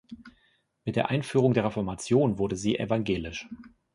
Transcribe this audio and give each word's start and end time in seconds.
Mit 0.83 0.95
der 0.95 1.11
Einführung 1.11 1.53
der 1.53 1.63
Reformation 1.63 2.39
wurde 2.39 2.55
sie 2.55 2.79
evangelisch. 2.79 3.47